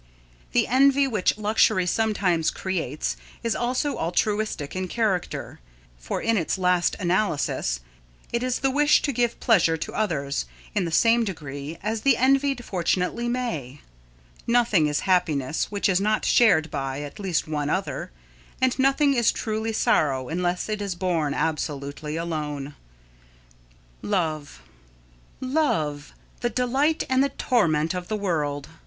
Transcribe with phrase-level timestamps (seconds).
[0.53, 5.59] The envy which luxury sometimes creates is also altruistic in character,
[5.99, 7.81] for in its last analysis,
[8.33, 12.17] it is the wish to give pleasure to others, in the same degree, as the
[12.17, 13.81] envied fortunately may.
[14.47, 18.09] Nothing is happiness which is not shared by at least one other,
[18.59, 22.73] and nothing is truly sorrow unless it is borne absolutely alone.
[24.01, 24.61] [Sidenote: Love]
[25.41, 26.13] Love!
[26.39, 28.67] The delight and the torment of the world!